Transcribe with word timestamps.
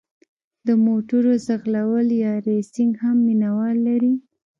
د 0.67 0.69
موټرو 0.85 1.31
ځغلول 1.45 2.07
یا 2.23 2.33
ریسینګ 2.47 2.93
هم 3.03 3.17
مینه 3.27 3.49
وال 3.55 3.77
لري. 3.87 4.13